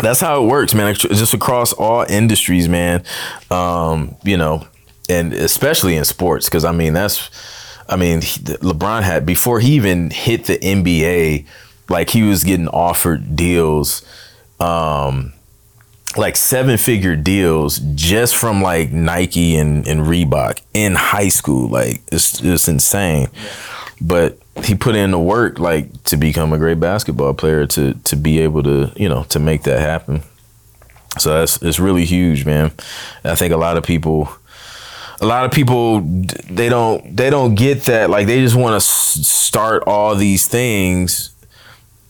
that's 0.00 0.20
how 0.20 0.42
it 0.42 0.46
works, 0.46 0.74
man. 0.74 0.94
Just 0.94 1.34
across 1.34 1.72
all 1.74 2.06
industries, 2.08 2.68
man. 2.68 3.04
Um, 3.50 4.16
you 4.24 4.38
know, 4.38 4.66
and 5.08 5.34
especially 5.34 5.96
in 5.96 6.04
sports, 6.04 6.46
because 6.46 6.64
I 6.64 6.72
mean 6.72 6.94
that's, 6.94 7.30
I 7.88 7.96
mean 7.96 8.20
LeBron 8.20 9.02
had 9.02 9.26
before 9.26 9.60
he 9.60 9.72
even 9.72 10.10
hit 10.10 10.44
the 10.44 10.58
NBA, 10.58 11.46
like 11.90 12.08
he 12.08 12.22
was 12.22 12.42
getting 12.42 12.68
offered 12.68 13.36
deals. 13.36 14.02
Um, 14.58 15.34
like 16.16 16.36
seven 16.36 16.76
figure 16.76 17.16
deals 17.16 17.78
just 17.94 18.36
from 18.36 18.62
like 18.62 18.92
Nike 18.92 19.56
and, 19.56 19.86
and 19.86 20.02
Reebok 20.02 20.60
in 20.74 20.94
high 20.94 21.28
school. 21.28 21.68
Like 21.68 22.02
it's 22.10 22.40
it's 22.42 22.68
insane. 22.68 23.28
But 24.00 24.38
he 24.64 24.74
put 24.74 24.94
in 24.96 25.12
the 25.12 25.18
work 25.18 25.58
like 25.58 26.02
to 26.04 26.16
become 26.16 26.52
a 26.52 26.58
great 26.58 26.80
basketball 26.80 27.34
player 27.34 27.66
to 27.68 27.94
to 27.94 28.16
be 28.16 28.40
able 28.40 28.62
to, 28.64 28.92
you 28.96 29.08
know, 29.08 29.24
to 29.24 29.38
make 29.38 29.62
that 29.64 29.80
happen. 29.80 30.22
So 31.18 31.38
that's 31.38 31.60
it's 31.62 31.78
really 31.78 32.04
huge, 32.04 32.44
man. 32.44 32.72
I 33.24 33.34
think 33.34 33.52
a 33.52 33.56
lot 33.56 33.76
of 33.76 33.84
people 33.84 34.28
a 35.20 35.26
lot 35.26 35.44
of 35.44 35.52
people 35.52 36.00
they 36.00 36.68
don't 36.68 37.16
they 37.16 37.30
don't 37.30 37.54
get 37.54 37.84
that 37.84 38.10
like 38.10 38.26
they 38.26 38.40
just 38.40 38.56
want 38.56 38.72
to 38.72 38.76
s- 38.76 39.26
start 39.26 39.84
all 39.86 40.14
these 40.16 40.46
things 40.48 41.30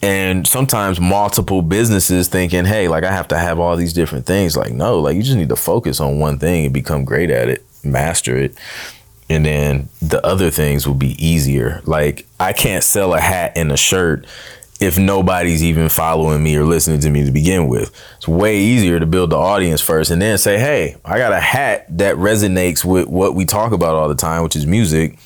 and 0.02 0.46
sometimes 0.46 1.00
multiple 1.00 1.62
businesses 1.62 2.26
thinking, 2.26 2.64
hey, 2.64 2.88
like 2.88 3.04
I 3.04 3.12
have 3.12 3.28
to 3.28 3.38
have 3.38 3.60
all 3.60 3.76
these 3.76 3.92
different 3.92 4.26
things. 4.26 4.56
Like, 4.56 4.72
no, 4.72 4.98
like 4.98 5.16
you 5.16 5.22
just 5.22 5.36
need 5.36 5.48
to 5.50 5.56
focus 5.56 6.00
on 6.00 6.18
one 6.18 6.38
thing 6.38 6.64
and 6.64 6.74
become 6.74 7.04
great 7.04 7.30
at 7.30 7.48
it, 7.48 7.64
master 7.84 8.36
it. 8.36 8.58
And 9.30 9.46
then 9.46 9.88
the 10.02 10.24
other 10.26 10.50
things 10.50 10.86
will 10.86 10.94
be 10.94 11.14
easier. 11.24 11.80
Like, 11.86 12.26
I 12.40 12.52
can't 12.52 12.82
sell 12.82 13.14
a 13.14 13.20
hat 13.20 13.52
and 13.54 13.70
a 13.70 13.76
shirt 13.76 14.26
if 14.80 14.98
nobody's 14.98 15.62
even 15.62 15.88
following 15.88 16.42
me 16.42 16.56
or 16.56 16.64
listening 16.64 16.98
to 17.00 17.08
me 17.08 17.24
to 17.24 17.30
begin 17.30 17.68
with. 17.68 17.94
It's 18.16 18.26
way 18.26 18.58
easier 18.58 18.98
to 18.98 19.06
build 19.06 19.30
the 19.30 19.36
audience 19.36 19.80
first 19.80 20.10
and 20.10 20.20
then 20.20 20.36
say, 20.38 20.58
hey, 20.58 20.96
I 21.04 21.18
got 21.18 21.32
a 21.32 21.38
hat 21.38 21.86
that 21.96 22.16
resonates 22.16 22.84
with 22.84 23.06
what 23.06 23.36
we 23.36 23.44
talk 23.44 23.70
about 23.70 23.94
all 23.94 24.08
the 24.08 24.16
time, 24.16 24.42
which 24.42 24.56
is 24.56 24.66
music. 24.66 25.18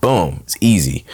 Boom, 0.00 0.40
it's 0.44 0.56
easy. 0.62 1.04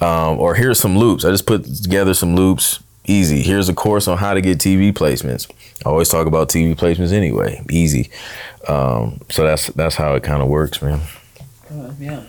Um, 0.00 0.38
or 0.38 0.54
here's 0.54 0.80
some 0.80 0.96
loops. 0.96 1.24
I 1.24 1.30
just 1.30 1.46
put 1.46 1.64
together 1.64 2.14
some 2.14 2.34
loops. 2.34 2.80
Easy. 3.06 3.42
Here's 3.42 3.68
a 3.68 3.74
course 3.74 4.08
on 4.08 4.18
how 4.18 4.34
to 4.34 4.40
get 4.40 4.58
TV 4.58 4.92
placements. 4.92 5.50
I 5.84 5.88
always 5.88 6.08
talk 6.08 6.26
about 6.26 6.48
TV 6.48 6.74
placements 6.76 7.12
anyway. 7.12 7.62
Easy. 7.68 8.10
Um, 8.68 9.20
so 9.30 9.44
that's 9.44 9.68
that's 9.68 9.96
how 9.96 10.14
it 10.14 10.22
kind 10.22 10.42
of 10.42 10.48
works, 10.48 10.80
man. 10.80 11.00
Uh, 11.70 11.92
yeah. 11.98 12.22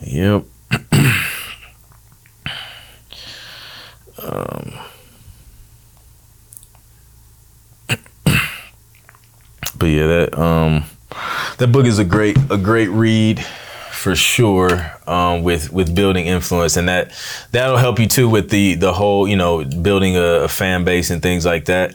Yep. 0.00 0.44
um, 4.22 4.78
but 9.78 9.86
yeah, 9.86 10.06
that 10.06 10.38
um, 10.38 10.84
that 11.58 11.68
book 11.68 11.86
is 11.86 11.98
a 11.98 12.04
great 12.04 12.36
a 12.50 12.56
great 12.56 12.88
read 12.88 13.44
for 14.04 14.14
sure. 14.14 14.92
Um, 15.06 15.42
with 15.42 15.72
with 15.72 15.94
building 15.94 16.26
influence, 16.26 16.76
and 16.76 16.88
that 16.88 17.10
that'll 17.52 17.78
help 17.78 17.98
you 17.98 18.06
too 18.06 18.28
with 18.28 18.50
the 18.50 18.74
the 18.74 18.92
whole 18.92 19.26
you 19.26 19.34
know 19.34 19.64
building 19.64 20.16
a, 20.16 20.44
a 20.44 20.48
fan 20.48 20.84
base 20.84 21.10
and 21.10 21.22
things 21.22 21.46
like 21.46 21.64
that. 21.64 21.94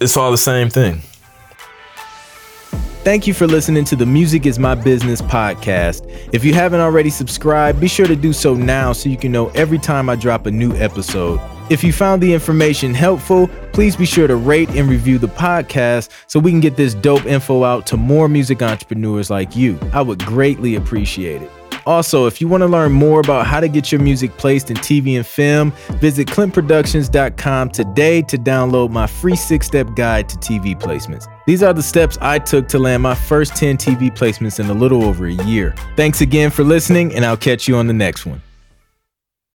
It's 0.00 0.16
all 0.16 0.30
the 0.30 0.38
same 0.38 0.70
thing. 0.70 1.02
Thank 3.04 3.26
you 3.26 3.34
for 3.34 3.46
listening 3.46 3.84
to 3.86 3.96
the 3.96 4.06
Music 4.06 4.46
is 4.46 4.58
My 4.58 4.74
Business 4.74 5.20
podcast. 5.20 6.08
If 6.32 6.44
you 6.44 6.54
haven't 6.54 6.80
already 6.80 7.10
subscribed, 7.10 7.80
be 7.80 7.88
sure 7.88 8.06
to 8.06 8.16
do 8.16 8.32
so 8.32 8.54
now 8.54 8.92
so 8.92 9.08
you 9.08 9.16
can 9.16 9.30
know 9.30 9.48
every 9.50 9.78
time 9.78 10.08
I 10.08 10.16
drop 10.16 10.46
a 10.46 10.50
new 10.50 10.74
episode. 10.74 11.40
If 11.70 11.84
you 11.84 11.92
found 11.92 12.22
the 12.22 12.32
information 12.32 12.94
helpful, 12.94 13.50
please 13.78 13.94
be 13.94 14.04
sure 14.04 14.26
to 14.26 14.34
rate 14.34 14.68
and 14.70 14.88
review 14.88 15.18
the 15.18 15.28
podcast 15.28 16.10
so 16.26 16.40
we 16.40 16.50
can 16.50 16.58
get 16.58 16.74
this 16.74 16.94
dope 16.94 17.24
info 17.26 17.62
out 17.62 17.86
to 17.86 17.96
more 17.96 18.28
music 18.28 18.60
entrepreneurs 18.60 19.30
like 19.30 19.54
you. 19.54 19.78
I 19.92 20.02
would 20.02 20.18
greatly 20.24 20.74
appreciate 20.74 21.42
it. 21.42 21.50
Also, 21.86 22.26
if 22.26 22.40
you 22.40 22.48
want 22.48 22.62
to 22.62 22.66
learn 22.66 22.90
more 22.90 23.20
about 23.20 23.46
how 23.46 23.60
to 23.60 23.68
get 23.68 23.92
your 23.92 24.00
music 24.00 24.36
placed 24.36 24.72
in 24.72 24.76
TV 24.78 25.16
and 25.16 25.24
film, 25.24 25.70
visit 26.00 26.26
clintproductions.com 26.26 27.70
today 27.70 28.20
to 28.22 28.36
download 28.36 28.90
my 28.90 29.06
free 29.06 29.36
six 29.36 29.68
step 29.68 29.86
guide 29.94 30.28
to 30.28 30.36
TV 30.38 30.76
placements. 30.76 31.28
These 31.46 31.62
are 31.62 31.72
the 31.72 31.80
steps 31.80 32.18
I 32.20 32.40
took 32.40 32.66
to 32.70 32.80
land 32.80 33.04
my 33.04 33.14
first 33.14 33.54
10 33.54 33.76
TV 33.76 34.10
placements 34.10 34.58
in 34.58 34.66
a 34.66 34.74
little 34.74 35.04
over 35.04 35.26
a 35.26 35.34
year. 35.44 35.72
Thanks 35.94 36.20
again 36.20 36.50
for 36.50 36.64
listening, 36.64 37.14
and 37.14 37.24
I'll 37.24 37.36
catch 37.36 37.68
you 37.68 37.76
on 37.76 37.86
the 37.86 37.94
next 37.94 38.26
one. 38.26 38.42